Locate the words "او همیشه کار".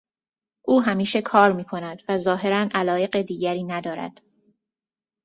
0.61-1.51